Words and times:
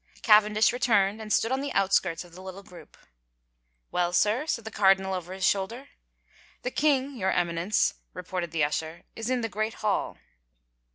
Cavendish 0.23 0.73
returned 0.73 1.21
and 1.21 1.31
stood 1.31 1.51
on 1.51 1.61
the 1.61 1.71
outskirts 1.73 2.23
of 2.25 2.33
the 2.33 2.41
little 2.41 2.63
group. 2.63 2.97
"Well, 3.91 4.13
sir?" 4.13 4.47
said 4.47 4.65
the 4.65 4.71
cardinal 4.71 5.13
over 5.13 5.31
his 5.31 5.45
shoulder." 5.45 5.89
The 6.63 6.71
king, 6.71 7.17
your 7.17 7.29
Eminence," 7.29 7.93
reported 8.11 8.49
the 8.49 8.63
usher," 8.63 9.03
is 9.15 9.29
in 9.29 9.41
the 9.41 9.47
great 9.47 9.75
hall." 9.85 10.17